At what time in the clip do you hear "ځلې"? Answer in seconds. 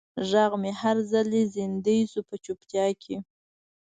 1.11-1.41